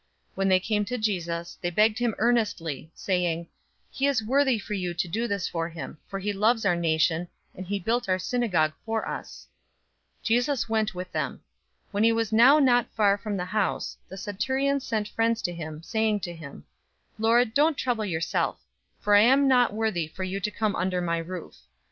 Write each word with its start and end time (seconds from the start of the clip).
007:004 0.31 0.37
When 0.37 0.47
they 0.47 0.59
came 0.59 0.85
to 0.85 0.97
Jesus, 0.97 1.59
they 1.61 1.69
begged 1.69 1.99
him 1.99 2.15
earnestly, 2.17 2.91
saying, 2.95 3.45
"He 3.91 4.07
is 4.07 4.23
worthy 4.23 4.57
for 4.57 4.73
you 4.73 4.95
to 4.95 5.07
do 5.07 5.27
this 5.27 5.47
for 5.47 5.69
him, 5.69 5.99
007:005 6.05 6.09
for 6.09 6.17
he 6.17 6.33
loves 6.33 6.65
our 6.65 6.75
nation, 6.75 7.27
and 7.53 7.67
he 7.67 7.77
built 7.77 8.09
our 8.09 8.17
synagogue 8.17 8.73
for 8.83 9.07
us." 9.07 9.47
007:006 10.21 10.23
Jesus 10.23 10.67
went 10.67 10.95
with 10.95 11.11
them. 11.11 11.43
When 11.91 12.03
he 12.03 12.11
was 12.11 12.33
now 12.33 12.57
not 12.57 12.89
far 12.95 13.15
from 13.15 13.37
the 13.37 13.45
house, 13.45 13.95
the 14.09 14.17
centurion 14.17 14.79
sent 14.79 15.07
friends 15.07 15.43
to 15.43 15.53
him, 15.53 15.83
saying 15.83 16.21
to 16.21 16.33
him, 16.33 16.65
"Lord, 17.19 17.53
don't 17.53 17.77
trouble 17.77 18.03
yourself, 18.05 18.59
for 18.99 19.13
I 19.13 19.21
am 19.21 19.47
not 19.47 19.71
worthy 19.71 20.07
for 20.07 20.23
you 20.23 20.39
to 20.39 20.49
come 20.49 20.75
under 20.75 20.99
my 21.01 21.19
roof. 21.19 21.57